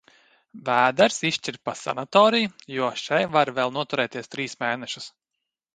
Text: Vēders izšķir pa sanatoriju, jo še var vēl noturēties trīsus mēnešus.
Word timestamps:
Vēders 0.69 1.17
izšķir 1.29 1.59
pa 1.69 1.75
sanatoriju, 1.81 2.49
jo 2.79 2.91
še 3.05 3.21
var 3.37 3.55
vēl 3.61 3.79
noturēties 3.79 4.35
trīsus 4.35 4.63
mēnešus. 4.67 5.15